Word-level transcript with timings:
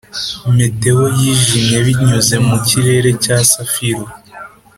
meteor 0.57 1.03
yijimye 1.21 1.77
binyuze 1.85 2.35
mu 2.47 2.57
kirere 2.67 3.09
cya 3.23 3.37
safiro. 3.51 4.05